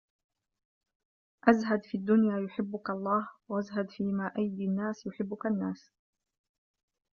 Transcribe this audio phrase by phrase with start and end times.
[1.49, 5.91] ازْهَدْ فِي الدُّنْيَا يُحِبُّك اللَّهُ وَازْهَدْ فِيمَا فِي أَيْدِي النَّاسِ يُحِبُّك النَّاسُ